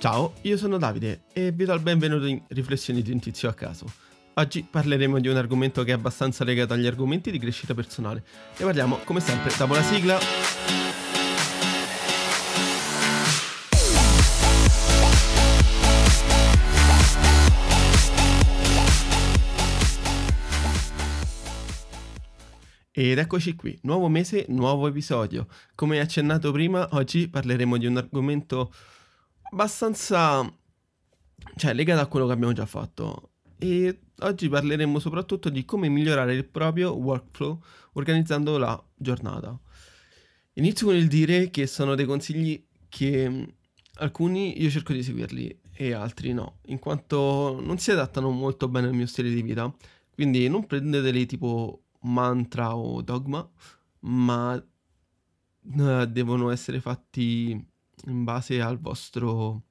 [0.00, 3.52] Ciao, io sono Davide e vi do il benvenuto in Riflessioni di un tizio a
[3.52, 3.84] caso.
[4.32, 8.24] Oggi parleremo di un argomento che è abbastanza legato agli argomenti di crescita personale.
[8.56, 10.18] Ne parliamo, come sempre, dopo la sigla.
[22.90, 25.46] Ed eccoci qui, nuovo mese, nuovo episodio.
[25.74, 28.72] Come accennato prima, oggi parleremo di un argomento
[29.50, 30.42] abbastanza...
[31.56, 33.32] cioè legato a quello che abbiamo già fatto.
[33.58, 39.58] E oggi parleremo soprattutto di come migliorare il proprio workflow organizzando la giornata.
[40.54, 43.54] Inizio con il dire che sono dei consigli che
[43.94, 48.88] alcuni io cerco di seguirli e altri no, in quanto non si adattano molto bene
[48.88, 49.72] al mio stile di vita.
[50.12, 53.48] Quindi non prendeteli tipo mantra o dogma,
[54.00, 57.69] ma uh, devono essere fatti
[58.06, 59.62] in base al vostro,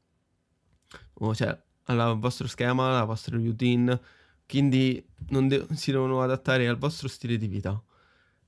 [1.33, 3.99] cioè, al vostro schema, alla vostra routine,
[4.47, 7.81] quindi de- si devono adattare al vostro stile di vita.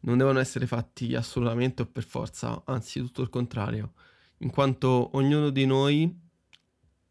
[0.02, 3.94] Non devono essere fatti assolutamente o per forza, anzi tutto il contrario,
[4.40, 6.20] in quanto ognuno di noi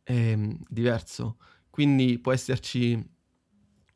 [0.03, 0.37] è
[0.69, 1.37] diverso,
[1.71, 3.01] quindi può esserci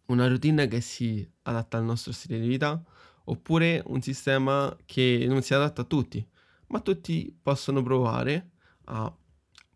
[0.06, 2.80] una routine che si adatta al nostro stile di vita
[3.24, 6.24] oppure un sistema che non si adatta a tutti,
[6.68, 8.50] ma tutti possono provare
[8.84, 9.14] a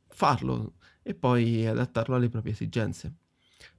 [0.08, 3.14] farlo e poi adattarlo alle proprie esigenze.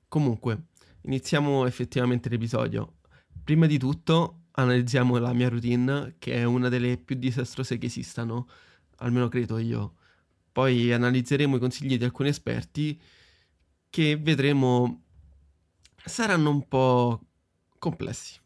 [0.08, 0.68] Comunque,
[1.02, 2.98] iniziamo effettivamente l'episodio.
[3.44, 8.48] Prima di tutto analizziamo la mia routine, che è una delle più disastrose che esistano,
[8.98, 9.96] almeno credo io.
[10.52, 13.00] Poi analizzeremo i consigli di alcuni esperti
[13.90, 15.04] che vedremo
[16.04, 17.22] saranno un po'
[17.78, 18.40] complessi.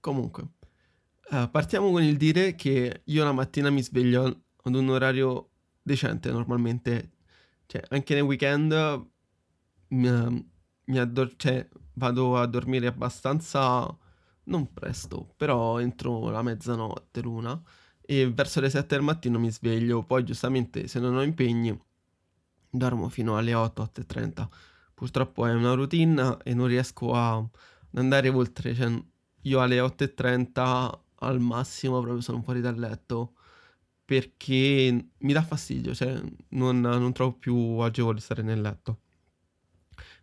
[0.00, 0.42] Comunque,
[1.30, 5.49] uh, partiamo con il dire che io la mattina mi sveglio ad un orario
[5.82, 7.12] decente normalmente,
[7.66, 9.06] cioè anche nei weekend
[9.88, 10.50] mi,
[10.84, 13.96] mi addor- cioè, vado a dormire abbastanza,
[14.44, 17.60] non presto, però entro la mezzanotte, l'una,
[18.00, 21.78] e verso le 7 del mattino mi sveglio, poi giustamente se non ho impegni
[22.70, 24.48] dormo fino alle 8, 8.30
[24.94, 27.42] purtroppo è una routine e non riesco a
[27.94, 28.74] andare oltre.
[28.74, 29.02] Cioè,
[29.42, 33.32] io alle 8.30 al massimo proprio sono fuori dal letto
[34.10, 39.02] perché mi dà fastidio, cioè non, non trovo più agevole stare nel letto.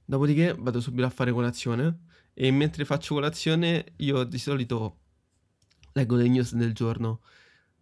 [0.03, 2.01] Dopodiché vado subito a fare colazione
[2.33, 4.97] e mentre faccio colazione io di solito
[5.93, 7.21] leggo le news del giorno.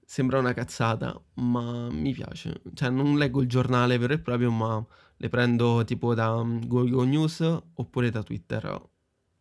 [0.06, 2.62] Sembra una cazzata, ma mi piace.
[2.76, 4.86] Cioè non leggo il giornale vero e proprio, ma
[5.18, 7.40] le prendo tipo da mm, Google News
[7.74, 8.80] oppure da Twitter.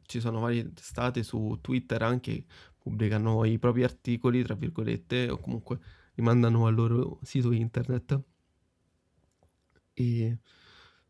[0.00, 2.46] Ci sono varie testate su Twitter anche
[2.78, 5.78] pubblicano i propri articoli, tra virgolette, o comunque
[6.14, 8.20] li mandano al loro sito internet.
[9.92, 10.38] E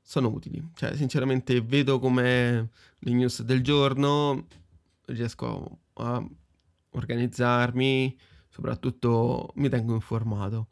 [0.01, 0.63] sono utili.
[0.75, 4.47] Cioè, sinceramente, vedo come le news del giorno,
[5.07, 6.25] riesco a
[6.91, 8.17] organizzarmi,
[8.49, 10.69] soprattutto mi tengo informato.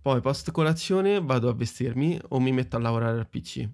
[0.00, 3.68] Poi post colazione vado a vestirmi o mi metto a lavorare al PC.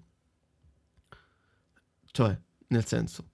[2.11, 3.29] Cioè, nel senso,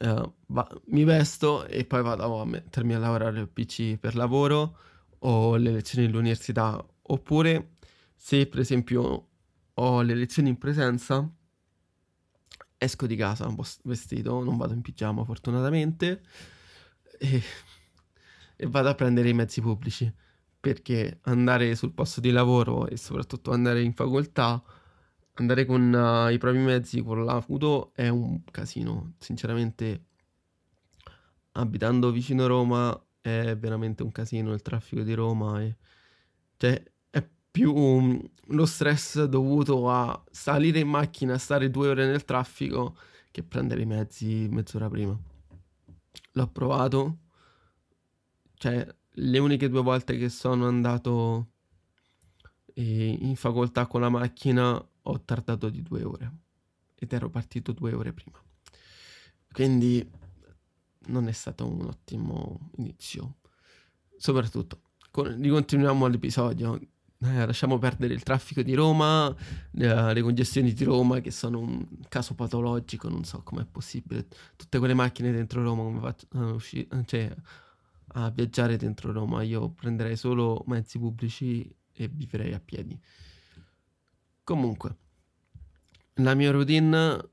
[0.00, 4.78] uh, va, mi vesto e poi vado a mettermi a lavorare al PC per lavoro
[5.26, 6.84] o le lezioni all'università.
[7.08, 7.72] Oppure,
[8.14, 9.28] se per esempio
[9.74, 11.28] ho le lezioni in presenza,
[12.78, 16.22] esco di casa un po' vestito, non vado in pigiama fortunatamente,
[17.18, 17.42] e,
[18.56, 20.12] e vado a prendere i mezzi pubblici
[20.58, 24.60] perché andare sul posto di lavoro e soprattutto andare in facoltà,
[25.34, 29.12] andare con uh, i propri mezzi, con l'auto è un casino.
[29.18, 30.06] Sinceramente,
[31.52, 35.60] abitando vicino a Roma è veramente un casino il traffico di Roma.
[35.60, 35.76] E,
[36.56, 42.96] cioè, è più lo stress dovuto a salire in macchina, stare due ore nel traffico,
[43.32, 45.18] che prendere i mezzi mezz'ora prima.
[46.32, 47.18] L'ho provato.
[48.54, 48.86] Cioè,
[49.18, 51.50] le uniche due volte che sono andato
[52.74, 56.32] in facoltà con la macchina ho tardato di due ore
[56.94, 58.38] ed ero partito due ore prima.
[59.50, 60.06] Quindi
[61.06, 63.36] non è stato un ottimo inizio.
[64.16, 64.80] Soprattutto,
[65.10, 66.78] con, ricontinuiamo l'episodio.
[67.18, 69.34] Eh, lasciamo perdere il traffico di Roma,
[69.70, 74.26] le, le, congestioni di Roma che sono un caso patologico, non so com'è possibile.
[74.54, 77.34] Tutte quelle macchine dentro Roma come faccio, uh, usci- cioè,
[78.08, 82.98] a viaggiare dentro Roma, io prenderei solo mezzi pubblici e vivrei a piedi.
[84.44, 84.96] Comunque,
[86.14, 87.30] la mia routine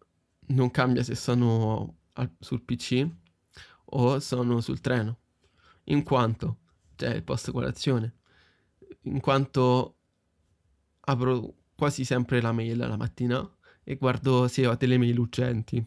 [0.48, 3.08] non cambia se sono al, sul PC
[3.95, 5.18] o sono sul treno,
[5.86, 6.57] in quanto,
[6.95, 8.16] cioè post colazione,
[9.04, 9.95] in quanto
[11.01, 15.86] apro quasi sempre la mail la mattina e guardo se ho delle mail urgenti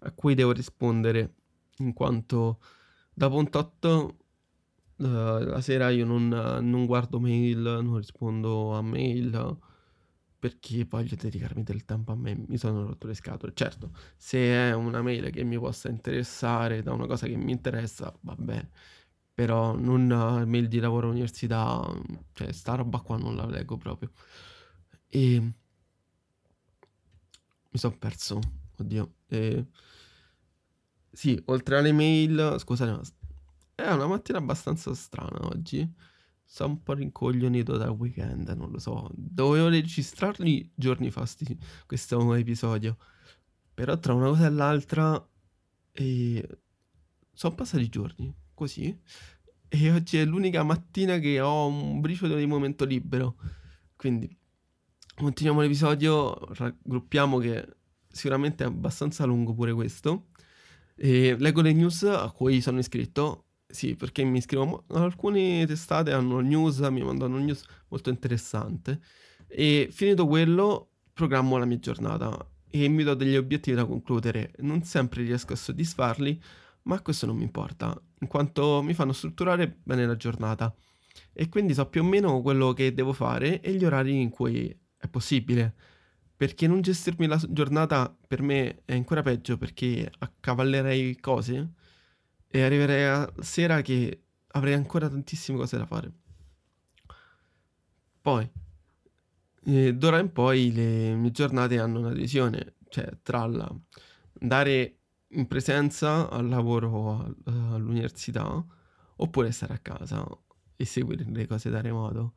[0.00, 1.34] a cui devo rispondere.
[1.78, 2.60] In quanto
[3.12, 4.14] dopo un tot uh,
[4.96, 9.58] la sera io non, non, guardo mail, non rispondo a mail
[10.38, 13.52] perché voglio dedicarmi del tempo a me, mi sono rotto le scatole.
[13.54, 18.14] Certo, se è una mail che mi possa interessare da una cosa che mi interessa,
[18.20, 18.70] va bene,
[19.34, 20.06] però non
[20.46, 21.82] mail di lavoro all'università,
[22.32, 24.10] cioè sta roba qua non la leggo proprio.
[25.08, 25.40] E
[27.70, 28.40] mi sono perso,
[28.78, 29.14] oddio.
[29.28, 29.66] E...
[31.10, 33.00] Sì, oltre alle mail, scusate,
[33.74, 35.90] è una mattina abbastanza strana oggi.
[36.48, 39.10] Sono un po' rincoglionito dal weekend, non lo so.
[39.12, 42.96] Dovevo registrarli giorni fa sti, questo episodio.
[43.74, 45.28] Però tra una cosa e l'altra
[45.92, 46.58] eh,
[47.32, 48.96] sono passati giorni, così.
[49.68, 53.36] E oggi è l'unica mattina che ho un briciolo di momento libero.
[53.96, 54.34] Quindi
[55.14, 57.76] continuiamo l'episodio, raggruppiamo che
[58.08, 60.28] sicuramente è abbastanza lungo pure questo.
[60.94, 63.45] E leggo le news a cui sono iscritto
[63.76, 64.84] sì, perché mi iscrivo.
[64.88, 69.00] Alcune testate hanno news, mi mandano news molto interessante.
[69.46, 72.34] E finito quello, programmo la mia giornata
[72.70, 74.52] e mi do degli obiettivi da concludere.
[74.60, 76.42] Non sempre riesco a soddisfarli,
[76.84, 80.74] ma questo non mi importa, in quanto mi fanno strutturare bene la giornata.
[81.34, 84.74] E quindi so più o meno quello che devo fare e gli orari in cui
[84.96, 85.74] è possibile.
[86.34, 91.72] Perché non gestirmi la giornata per me è ancora peggio perché accavallerei cose
[92.56, 94.22] e arriverei a sera che
[94.52, 96.10] avrei ancora tantissime cose da fare.
[98.22, 98.50] Poi,
[99.64, 103.42] eh, d'ora in poi le mie giornate hanno una divisione, cioè tra
[104.40, 104.98] andare
[105.28, 108.64] in presenza al lavoro all'università
[109.16, 110.26] oppure stare a casa
[110.76, 112.36] e seguire le cose da remoto.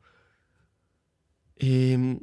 [1.54, 2.20] E ehm,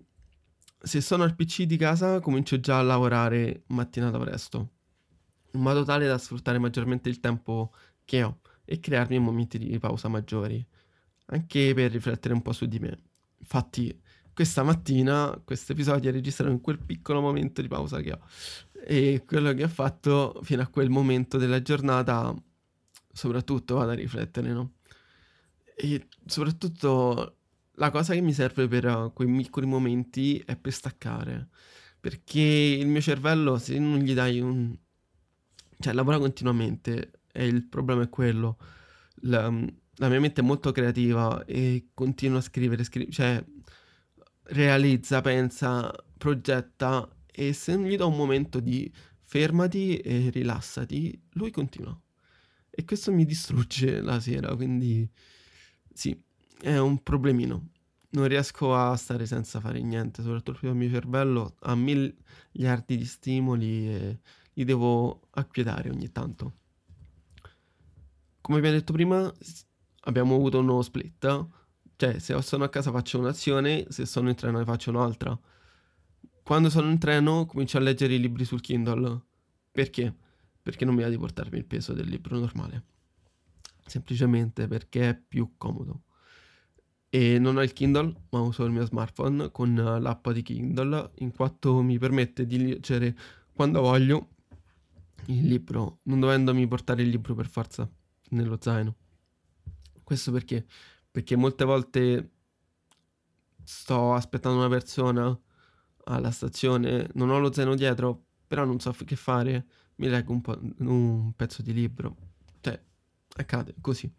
[0.80, 4.77] se sono al PC di casa comincio già a lavorare mattinata presto
[5.52, 7.74] in modo tale da sfruttare maggiormente il tempo
[8.06, 10.66] che ho e crearmi momenti di pausa maggiori,
[11.28, 13.00] anche per riflettere un po' su di me.
[13.40, 14.02] Infatti,
[14.34, 18.20] questa mattina questo episodio è registrato in quel piccolo momento di pausa che ho
[18.86, 22.34] e quello che ho fatto fino a quel momento della giornata,
[23.12, 24.76] soprattutto vado a riflettere, no?
[25.76, 27.38] E soprattutto
[27.74, 31.50] la cosa che mi serve per quei piccoli momenti è per staccare,
[32.00, 34.78] perché il mio cervello se non gli dai un,
[35.80, 38.58] cioè lavora continuamente e il problema è quello.
[39.22, 43.44] La, la mia mente è molto creativa e continua a scrivere, scrive, cioè
[44.50, 48.92] realizza, pensa, progetta e se gli do un momento di
[49.22, 52.00] fermati e rilassati, lui continua.
[52.70, 55.10] E questo mi distrugge la sera, quindi
[55.94, 56.20] sì,
[56.62, 57.70] è un problemino.
[58.10, 63.90] Non riesco a stare senza fare niente, soprattutto il mio cervello ha miliardi di stimoli
[63.90, 64.20] e
[64.58, 66.54] li devo acquietare ogni tanto.
[68.42, 69.32] Come abbiamo detto prima,
[70.02, 71.48] abbiamo avuto uno split.
[71.96, 75.40] Cioè, se sono a casa faccio un'azione, se sono in treno ne faccio un'altra.
[76.42, 79.22] Quando sono in treno comincio a leggere i libri sul Kindle.
[79.72, 80.16] Perché?
[80.62, 82.84] Perché non mi va di portarmi il peso del libro normale.
[83.86, 86.02] Semplicemente perché è più comodo.
[87.10, 91.32] E non ho il Kindle, ma uso il mio smartphone con l'app di Kindle, in
[91.32, 93.16] quanto mi permette di leggere
[93.54, 94.30] quando voglio
[95.28, 97.90] il libro, non dovendomi portare il libro per forza
[98.30, 98.96] nello zaino.
[100.04, 100.66] Questo perché?
[101.10, 102.32] Perché molte volte
[103.64, 105.38] sto aspettando una persona
[106.06, 109.66] alla stazione, non ho lo zaino dietro, però non so che fare,
[109.96, 112.16] mi leggo un, po', un pezzo di libro.
[112.62, 112.80] Cioè,
[113.36, 114.10] accade così.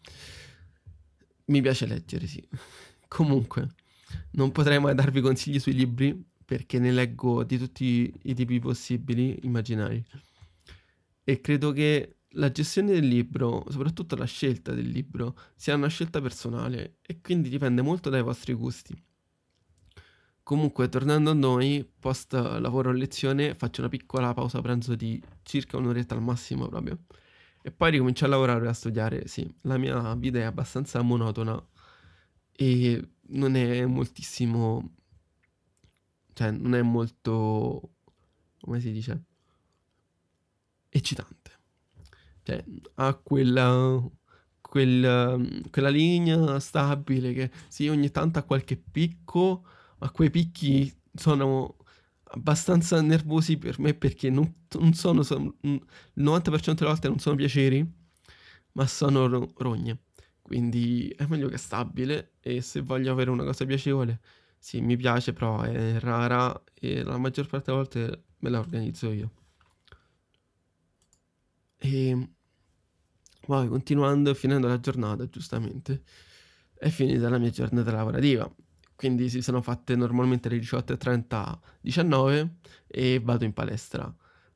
[1.46, 2.46] Mi piace leggere, sì.
[3.08, 3.68] Comunque,
[4.32, 9.38] non potrei mai darvi consigli sui libri perché ne leggo di tutti i tipi possibili,
[9.42, 10.04] immaginari.
[11.28, 16.23] E credo che la gestione del libro, soprattutto la scelta del libro, sia una scelta
[16.23, 18.97] personale e quindi dipende molto dai vostri gusti.
[20.42, 25.76] Comunque, tornando a noi, post lavoro a lezione, faccio una piccola pausa pranzo di circa
[25.76, 27.00] un'oretta al massimo proprio.
[27.61, 29.26] E poi ricomincio a lavorare e a studiare.
[29.28, 31.62] Sì, la mia vita è abbastanza monotona
[32.52, 34.94] e non è moltissimo...
[36.32, 37.97] Cioè, non è molto...
[38.61, 39.27] come si dice?
[40.88, 41.50] Eccitante.
[42.42, 42.64] Cioè,
[42.95, 44.00] ha quella,
[44.61, 45.38] quella,
[45.71, 49.64] quella linea stabile che sì, ogni tanto ha qualche picco,
[49.99, 51.76] ma quei picchi sono
[52.33, 55.83] abbastanza nervosi per me perché non, non sono, sono, il
[56.14, 57.87] 90% delle volte non sono piaceri,
[58.73, 59.26] ma sono
[59.57, 59.99] rogne.
[60.42, 64.21] Quindi è meglio che stabile e se voglio avere una cosa piacevole
[64.59, 69.11] Sì, mi piace, però è rara e la maggior parte delle volte me la organizzo
[69.12, 69.30] io.
[71.80, 72.28] E
[73.47, 76.02] poi continuando e finendo la giornata, giustamente,
[76.75, 78.50] è finita la mia giornata lavorativa.
[78.94, 82.56] Quindi si sono fatte normalmente le 18.30 19
[82.87, 84.12] e vado in palestra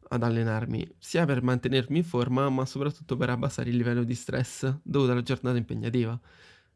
[0.09, 4.79] ad allenarmi, sia per mantenermi in forma, ma soprattutto per abbassare il livello di stress
[4.83, 6.19] dovuto alla giornata impegnativa.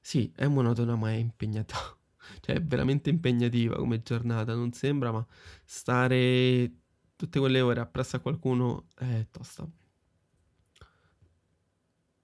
[0.01, 1.77] Sì, è monotona, ma è impegnata.
[2.41, 5.25] Cioè, è veramente impegnativa come giornata, non sembra, ma
[5.65, 6.73] stare
[7.15, 9.69] tutte quelle ore appresso a qualcuno è tosta.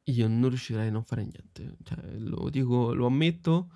[0.06, 3.70] Io non riuscirei a non fare niente, cioè, lo dico, lo ammetto.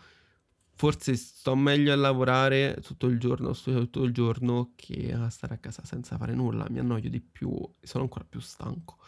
[0.74, 5.54] Forse sto meglio a lavorare tutto il giorno, studio tutto il giorno, che a stare
[5.54, 6.66] a casa senza fare nulla.
[6.68, 8.98] Mi annoio di più sono ancora più stanco.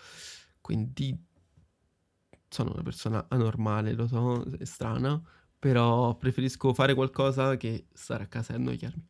[0.60, 1.26] Quindi
[2.48, 5.20] sono una persona anormale, lo so, è strana,
[5.58, 9.06] però preferisco fare qualcosa che stare a casa e annoiarmi.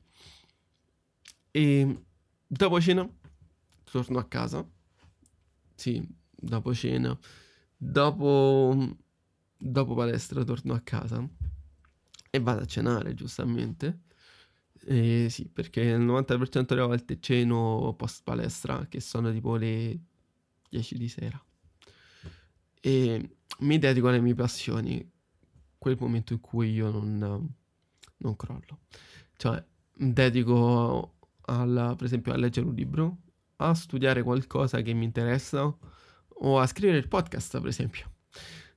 [1.50, 2.02] E
[2.46, 3.08] dopo cena
[3.84, 4.66] torno a casa.
[5.74, 7.16] Sì, dopo cena.
[7.80, 8.96] Dopo,
[9.56, 11.24] dopo palestra torno a casa
[12.30, 14.00] e vado a cenare, giustamente.
[14.84, 19.98] E sì, perché il 90% delle volte ceno post palestra, che sono tipo le
[20.68, 21.42] 10 di sera.
[22.80, 25.08] E mi dedico alle mie passioni,
[25.78, 27.54] quel momento in cui io non,
[28.16, 28.80] non crollo.
[29.36, 29.64] Cioè,
[29.98, 33.18] mi dedico al, per esempio a leggere un libro,
[33.56, 35.76] a studiare qualcosa che mi interessa
[36.40, 38.12] o a scrivere il podcast, per esempio.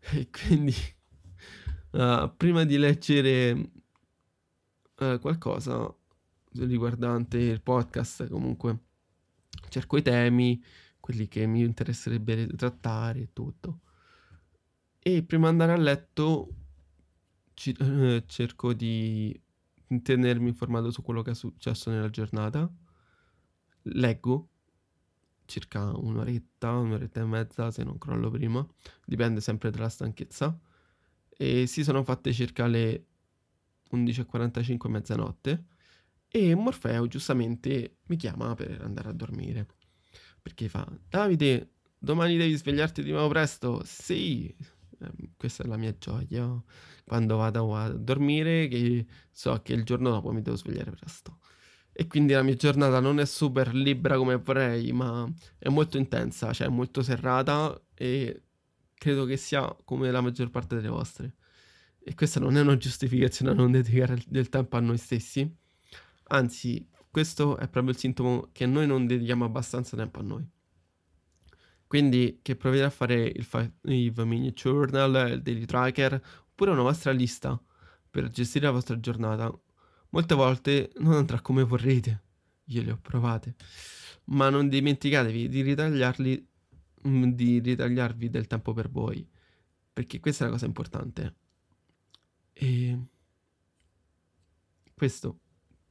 [0.13, 0.73] E quindi,
[1.91, 3.51] uh, prima di leggere
[4.97, 5.95] uh, qualcosa
[6.53, 8.79] riguardante il podcast, comunque
[9.69, 10.61] cerco i temi,
[10.99, 13.81] quelli che mi interesserebbe trattare e tutto.
[14.99, 16.49] E prima di andare a letto
[17.53, 19.39] ci- eh, cerco di
[20.01, 22.71] tenermi informato su quello che è successo nella giornata.
[23.83, 24.50] Leggo
[25.51, 28.65] circa un'oretta, un'oretta e mezza se non crollo prima,
[29.05, 30.57] dipende sempre dalla stanchezza.
[31.37, 33.05] E si sono fatte circa le
[33.91, 35.65] 11.45 mezzanotte
[36.27, 39.67] e Morfeo giustamente mi chiama per andare a dormire.
[40.41, 43.81] Perché fa, Davide, domani devi svegliarti di nuovo presto?
[43.83, 44.55] Sì,
[45.01, 46.61] Ehm, questa è la mia gioia
[47.05, 51.39] quando vado a dormire, che so che il giorno dopo mi devo svegliare presto.
[51.93, 56.53] E quindi la mia giornata non è super libera come vorrei, ma è molto intensa,
[56.53, 58.43] cioè molto serrata e
[58.93, 61.35] credo che sia come la maggior parte delle vostre.
[61.99, 65.49] E questa non è una giustificazione a non dedicare del tempo a noi stessi,
[66.31, 70.47] anzi, questo è proprio il sintomo che noi non dedichiamo abbastanza tempo a noi.
[71.85, 76.21] Quindi che provate a fare il 5 Minute Journal, il Daily Tracker,
[76.51, 77.61] oppure una vostra lista
[78.09, 79.53] per gestire la vostra giornata.
[80.11, 82.23] Molte volte non andrà come vorrete,
[82.65, 83.55] io le ho provate,
[84.25, 86.47] ma non dimenticatevi di ritagliarli,
[87.07, 89.27] mm, di ritagliarvi del tempo per voi,
[89.93, 91.35] perché questa è la cosa importante.
[92.53, 92.99] E
[94.93, 95.39] questo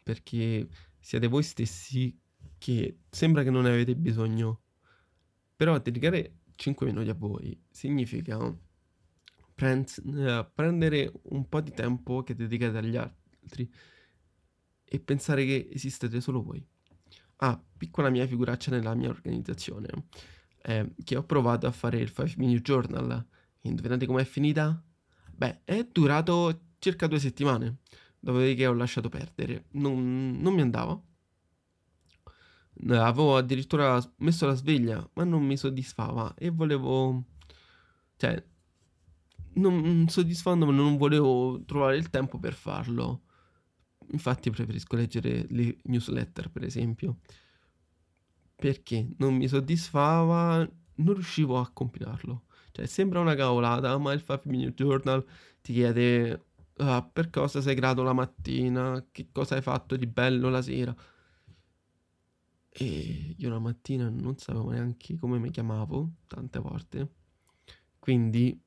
[0.02, 2.18] perché siete voi stessi
[2.58, 4.60] che sembra che non ne avete bisogno.
[5.56, 8.58] Però dedicare 5 minuti a voi significa uh,
[9.56, 13.70] prendere un po' di tempo che dedicate agli altri
[14.92, 16.64] e pensare che esistete solo voi.
[17.36, 19.88] Ah, piccola mia figuraccia nella mia organizzazione,
[20.62, 23.26] eh, che ho provato a fare il 5 Minute Journal.
[23.62, 24.82] Indovinate com'è finita?
[25.32, 27.78] Beh, è durato circa due settimane,
[28.18, 29.66] dopodiché ho lasciato perdere.
[29.72, 31.00] Non, non mi andava
[32.88, 37.24] Avevo addirittura messo la sveglia, ma non mi soddisfava e volevo...
[38.16, 38.42] Cioè,
[39.54, 43.22] non soddisfandomi, non volevo trovare il tempo per farlo.
[44.12, 47.18] Infatti preferisco leggere le newsletter, per esempio.
[48.56, 52.44] Perché non mi soddisfava, non riuscivo a compilarlo.
[52.72, 55.24] Cioè, sembra una cavolata, ma il 5 Minute Journal
[55.60, 56.44] ti chiede
[56.78, 60.94] uh, per cosa sei grato la mattina, che cosa hai fatto di bello la sera.
[62.72, 67.08] E io la mattina non sapevo neanche come mi chiamavo tante volte.
[67.98, 68.58] Quindi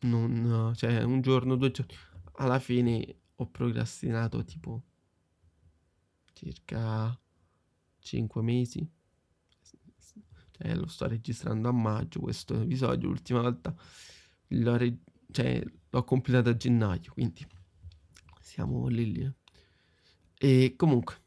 [0.00, 1.94] non, cioè un giorno, due giorni,
[2.34, 4.82] alla fine ho procrastinato tipo
[6.32, 7.18] circa
[7.98, 8.88] 5 mesi.
[10.50, 13.74] Cioè, lo sto registrando a maggio questo episodio, l'ultima volta
[14.48, 14.98] l'ho, re-
[15.30, 17.46] cioè, l'ho completato a gennaio, quindi
[18.40, 19.32] siamo lì lì.
[20.38, 21.20] E comunque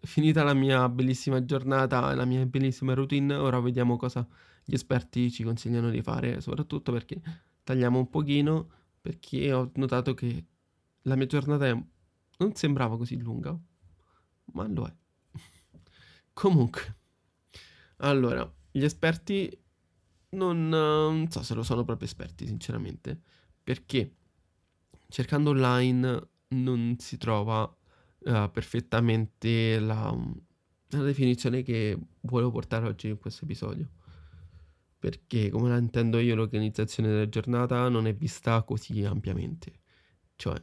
[0.00, 4.26] finita la mia bellissima giornata, la mia bellissima routine, ora vediamo cosa
[4.64, 7.20] gli esperti ci consigliano di fare, soprattutto perché
[7.62, 8.68] tagliamo un pochino,
[9.00, 10.46] perché ho notato che
[11.02, 11.84] la mia giornata è
[12.38, 13.56] non sembrava così lunga,
[14.52, 14.94] ma lo è.
[16.32, 16.96] Comunque,
[17.98, 19.56] allora, gli esperti
[20.30, 23.20] non, non so se lo sono proprio esperti, sinceramente,
[23.62, 24.16] perché
[25.08, 30.14] cercando online non si trova uh, perfettamente la,
[30.88, 33.88] la definizione che volevo portare oggi in questo episodio.
[34.98, 39.80] Perché, come la intendo io, l'organizzazione della giornata non è vista così ampiamente.
[40.36, 40.62] Cioè,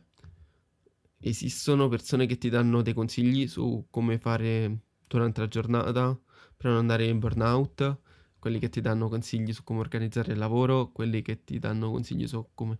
[1.19, 6.17] esistono persone che ti danno dei consigli su come fare durante la giornata
[6.55, 7.99] per non andare in burnout,
[8.39, 12.27] quelli che ti danno consigli su come organizzare il lavoro, quelli che ti danno consigli
[12.27, 12.77] su come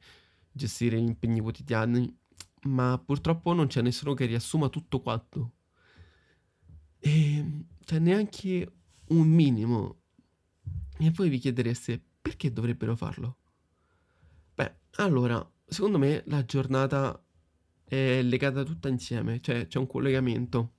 [0.51, 2.17] gestire gli impegni quotidiani,
[2.63, 5.53] ma purtroppo non c'è nessuno che riassuma tutto quanto.
[6.99, 8.71] E c'è neanche
[9.07, 10.01] un minimo.
[10.97, 13.37] E voi vi chiedereste perché dovrebbero farlo?
[14.53, 17.21] Beh, allora, secondo me la giornata
[17.89, 20.75] è legata tutta insieme, cioè c'è un collegamento.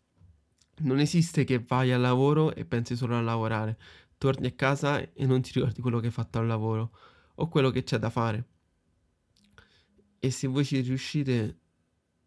[0.82, 3.78] Non esiste che vai al lavoro e pensi solo a lavorare,
[4.16, 6.92] torni a casa e non ti ricordi quello che hai fatto al lavoro
[7.34, 8.48] o quello che c'è da fare.
[10.20, 11.58] E se voi ci riuscite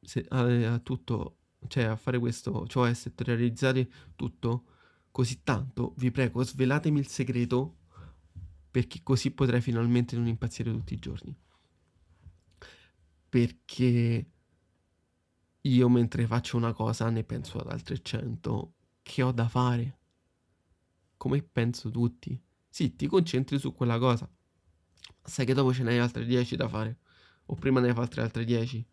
[0.02, 1.38] se, a, a, tutto,
[1.68, 4.66] cioè a fare questo, cioè a settorializzare tutto
[5.12, 7.78] così tanto, vi prego, svelatemi il segreto
[8.70, 11.34] perché così potrei finalmente non impazzire tutti i giorni.
[13.30, 14.33] Perché
[15.64, 19.98] io mentre faccio una cosa ne penso ad altre cento che ho da fare.
[21.18, 22.40] Come penso tutti.
[22.70, 24.30] Sì, ti concentri su quella cosa.
[25.24, 27.00] Sai che dopo ce n'hai altre 10 da fare.
[27.48, 28.86] O prima ne hai fatte altre 10.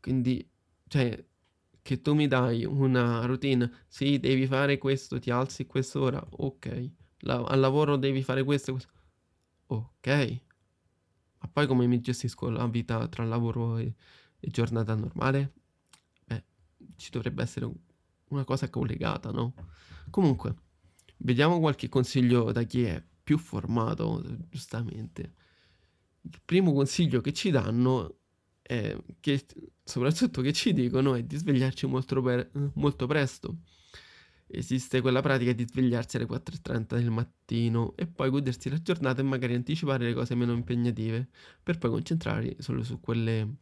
[0.00, 0.48] Quindi,
[0.88, 1.24] cioè,
[1.82, 3.70] che tu mi dai una routine.
[3.88, 6.24] Sì, devi fare questo, ti alzi quest'ora.
[6.38, 6.90] Ok.
[7.20, 8.92] La- al lavoro devi fare questo, questo.
[9.68, 10.40] Ok.
[11.40, 13.94] Ma poi come mi gestisco la vita tra lavoro e,
[14.40, 15.52] e giornata normale?
[16.98, 17.70] Ci dovrebbe essere
[18.28, 19.54] una cosa collegata, no?
[20.10, 20.54] Comunque,
[21.18, 25.34] vediamo qualche consiglio da chi è più formato, giustamente.
[26.22, 28.18] Il primo consiglio che ci danno
[28.62, 29.44] è che,
[29.82, 33.58] soprattutto che ci dicono, è di svegliarci molto, per, molto presto.
[34.50, 39.24] Esiste quella pratica di svegliarsi alle 4.30 del mattino e poi godersi la giornata e
[39.24, 41.28] magari anticipare le cose meno impegnative
[41.62, 43.56] per poi concentrarsi solo su quelle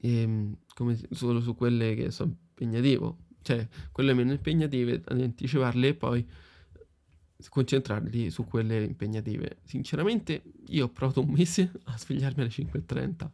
[0.00, 5.94] e, ehm, come, solo su quelle che sono impegnativo, cioè quelle meno impegnative, anticiparle e
[5.94, 6.26] poi
[7.48, 9.60] concentrarli su quelle impegnative.
[9.64, 13.30] Sinceramente io ho provato un mese a svegliarmi alle 5.30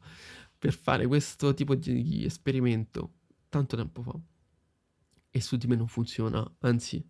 [0.59, 3.13] per fare questo tipo di esperimento
[3.49, 4.19] tanto tempo fa
[5.31, 7.07] e su di me non funziona, anzi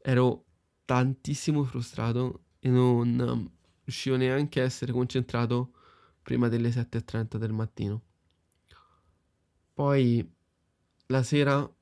[0.00, 0.44] ero
[0.84, 3.50] tantissimo frustrato e non um,
[3.82, 5.72] riuscivo neanche a essere concentrato
[6.22, 8.02] prima delle 7.30 del mattino.
[9.78, 10.28] Poi
[11.06, 11.72] la sera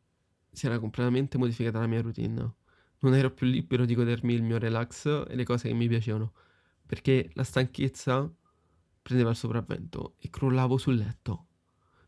[0.50, 2.54] si era completamente modificata la mia routine.
[2.98, 6.34] Non ero più libero di godermi il mio relax e le cose che mi piacevano,
[6.84, 8.30] perché la stanchezza
[9.00, 11.46] prendeva il sopravvento e crollavo sul letto.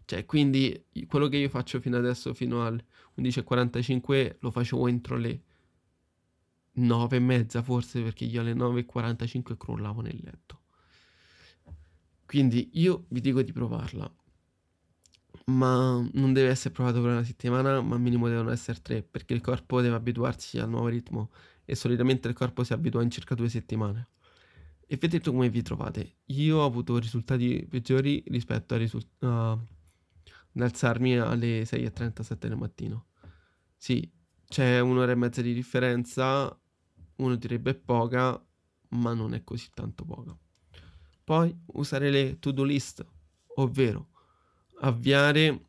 [0.05, 2.85] Cioè, quindi quello che io faccio fino adesso, fino alle
[3.16, 5.42] 11.45, lo facevo entro le
[6.72, 10.61] 9 e mezza forse, perché io alle 9.45 crollavo nel letto.
[12.27, 14.17] Quindi io vi dico di provarla
[15.46, 19.34] ma non deve essere provato per una settimana, ma al minimo devono essere tre, perché
[19.34, 21.30] il corpo deve abituarsi al nuovo ritmo
[21.64, 24.08] e solitamente il corpo si abitua in circa due settimane.
[24.86, 26.16] E vedete come vi trovate.
[26.26, 29.60] Io ho avuto risultati peggiori rispetto a risul- uh, ad
[30.54, 33.06] alzarmi alle 6.37 del mattino.
[33.76, 34.10] Sì,
[34.48, 36.58] c'è un'ora e mezza di differenza,
[37.16, 38.42] uno direbbe poca,
[38.90, 40.36] ma non è così tanto poca.
[41.22, 43.06] Poi usare le to-do list,
[43.56, 44.08] ovvero
[44.80, 45.66] avviare,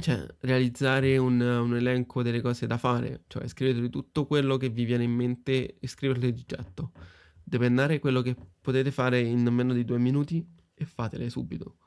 [0.00, 4.84] cioè realizzare un, un, elenco delle cose da fare, cioè scrivete tutto quello che vi
[4.84, 6.92] viene in mente e scriverle di getto.
[7.42, 11.78] Depennare quello che potete fare in meno di due minuti e fatele subito.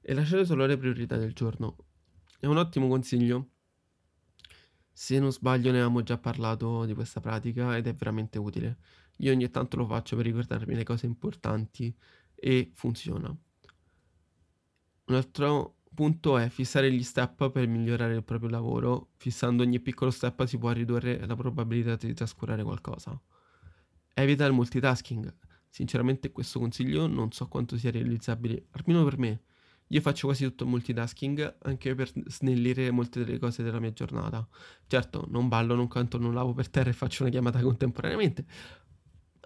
[0.00, 1.76] E lasciate solo le priorità del giorno.
[2.38, 3.50] È un ottimo consiglio.
[4.92, 8.78] Se non sbaglio ne avevamo già parlato di questa pratica ed è veramente utile.
[9.18, 11.94] Io ogni tanto lo faccio per ricordarmi le cose importanti
[12.34, 13.36] e funziona.
[15.14, 19.10] Un altro punto è fissare gli step per migliorare il proprio lavoro.
[19.14, 23.16] Fissando ogni piccolo step si può ridurre la probabilità di trascurare qualcosa.
[24.12, 25.32] Evita il multitasking.
[25.68, 29.42] Sinceramente questo consiglio non so quanto sia realizzabile, almeno per me.
[29.88, 34.44] Io faccio quasi tutto multitasking anche per snellire molte delle cose della mia giornata.
[34.88, 38.44] Certo, non ballo, non canto, non lavo per terra e faccio una chiamata contemporaneamente,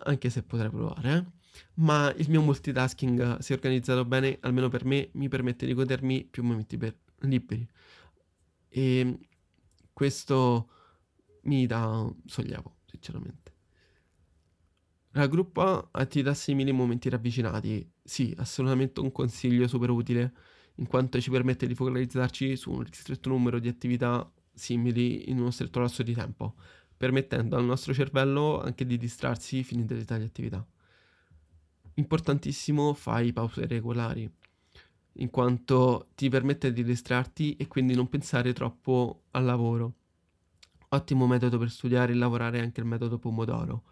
[0.05, 1.38] anche se potrei provare, eh
[1.75, 6.43] ma il mio multitasking, se organizzato bene, almeno per me, mi permette di godermi più
[6.43, 7.67] momenti per liberi.
[8.69, 9.19] E
[9.93, 10.71] questo
[11.43, 13.53] mi dà sollievo, sinceramente.
[15.11, 17.91] Raggruppa attività simili momenti ravvicinati.
[18.03, 20.35] Sì, assolutamente un consiglio super utile,
[20.77, 25.51] in quanto ci permette di focalizzarci su un ristretto numero di attività simili in uno
[25.51, 26.55] stretto lasso di tempo,
[26.97, 30.65] permettendo al nostro cervello anche di distrarsi finite di tali attività.
[31.99, 34.31] Importantissimo fai pause regolari,
[35.15, 39.95] in quanto ti permette di distrarti e quindi non pensare troppo al lavoro.
[40.91, 43.83] Ottimo metodo per studiare e lavorare anche il metodo Pomodoro,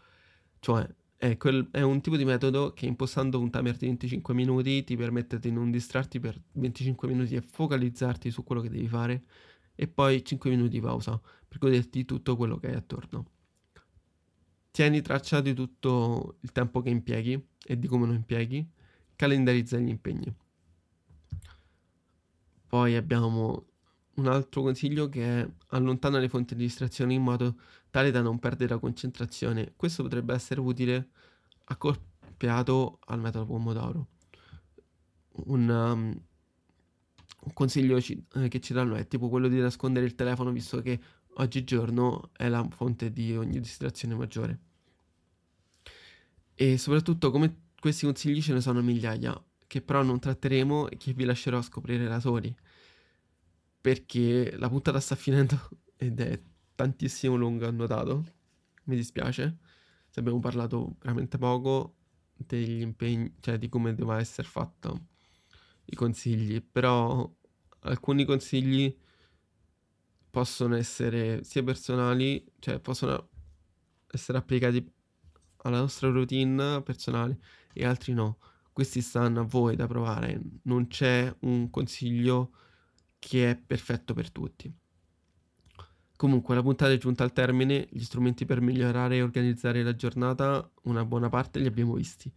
[0.60, 4.84] cioè è, quel, è, un tipo di metodo che impostando un timer di 25 minuti
[4.84, 9.24] ti permette di non distrarti per 25 minuti e focalizzarti su quello che devi fare
[9.74, 13.35] e poi 5 minuti di pausa per goderti tutto quello che hai attorno.
[14.76, 18.70] Tieni traccia di tutto il tempo che impieghi e di come lo impieghi,
[19.16, 20.30] calendarizza gli impegni.
[22.66, 23.68] Poi abbiamo
[24.16, 27.58] un altro consiglio che è allontana le fonti di distrazione in modo
[27.88, 29.72] tale da non perdere la concentrazione.
[29.74, 31.08] Questo potrebbe essere utile
[31.64, 34.08] accoppiato al metodo Pomodoro.
[35.46, 36.22] Un, um,
[37.44, 40.82] un consiglio ci, eh, che ci danno è tipo quello di nascondere il telefono visto
[40.82, 41.00] che
[41.36, 44.65] oggigiorno è la fonte di ogni distrazione maggiore.
[46.58, 51.12] E soprattutto come questi consigli ce ne sono migliaia, che però non tratteremo e che
[51.12, 52.54] vi lascerò scoprire da soli.
[53.78, 56.42] Perché la puntata sta finendo ed è
[56.74, 58.24] tantissimo lungo annotato.
[58.84, 59.58] Mi dispiace.
[60.08, 61.96] Se abbiamo parlato veramente poco
[62.34, 65.08] degli impegni, cioè di come deve essere fatto
[65.84, 67.30] i consigli, però
[67.80, 68.96] alcuni consigli
[70.30, 73.28] possono essere sia personali, cioè possono
[74.10, 74.95] essere applicati
[75.66, 77.38] alla nostra routine personale
[77.72, 78.38] e altri no.
[78.72, 82.52] Questi stanno a voi da provare, non c'è un consiglio
[83.18, 84.72] che è perfetto per tutti.
[86.16, 90.70] Comunque la puntata è giunta al termine, gli strumenti per migliorare e organizzare la giornata
[90.84, 92.32] una buona parte li abbiamo visti.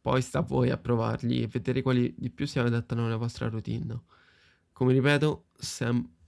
[0.00, 3.48] Poi sta a voi a provarli e vedere quali di più si adattano alla vostra
[3.48, 4.00] routine.
[4.72, 6.19] Come ripeto, sem- eh,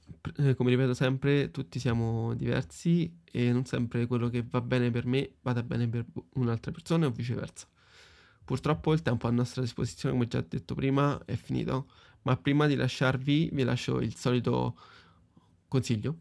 [0.57, 5.37] come ripeto sempre, tutti siamo diversi e non sempre quello che va bene per me
[5.42, 7.66] vada bene per un'altra persona o viceversa.
[8.44, 11.90] Purtroppo il tempo a nostra disposizione, come già detto prima, è finito,
[12.22, 14.77] ma prima di lasciarvi vi lascio il solito
[15.68, 16.18] consiglio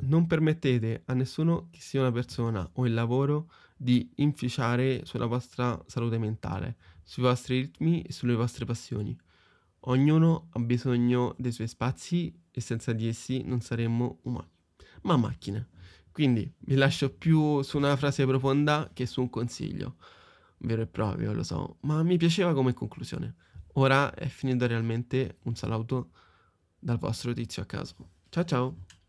[0.00, 5.80] non permettete a nessuno che sia una persona o il lavoro di inficiare sulla vostra
[5.86, 9.16] salute mentale, sui vostri ritmi e sulle vostre passioni.
[9.86, 14.48] Ognuno ha bisogno dei suoi spazi e senza di essi non saremmo umani,
[15.02, 15.68] ma macchine.
[16.12, 19.96] Quindi vi lascio più su una frase profonda che su un consiglio,
[20.58, 23.34] vero e proprio, lo so, ma mi piaceva come conclusione.
[23.74, 26.10] Ora è finito realmente un saluto
[26.78, 27.96] dal vostro tizio a caso.
[28.28, 29.01] Ciao ciao!